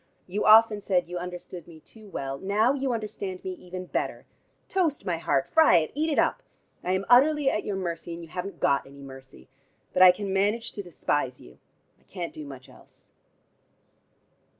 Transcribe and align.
You 0.25 0.45
often 0.45 0.81
said 0.81 1.07
you 1.07 1.19
understood 1.19 1.67
me 1.67 1.79
too 1.79 2.07
well. 2.09 2.39
Now 2.39 2.73
you 2.73 2.91
understand 2.91 3.43
me 3.43 3.51
even 3.51 3.85
better. 3.85 4.25
Toast 4.67 5.05
my 5.05 5.19
heart, 5.19 5.47
fry 5.51 5.75
it, 5.77 5.91
eat 5.93 6.09
it 6.09 6.17
up! 6.17 6.41
I 6.83 6.93
am 6.93 7.05
utterly 7.07 7.51
at 7.51 7.63
your 7.65 7.75
mercy, 7.75 8.15
and 8.15 8.23
you 8.23 8.29
haven't 8.29 8.59
got 8.59 8.87
any 8.87 9.03
mercy. 9.03 9.47
But 9.93 10.01
I 10.01 10.09
can 10.11 10.33
manage 10.33 10.71
to 10.71 10.81
despise 10.81 11.39
you: 11.39 11.59
I 11.99 12.03
can't 12.05 12.33
do 12.33 12.43
much 12.47 12.67
else." 12.67 13.11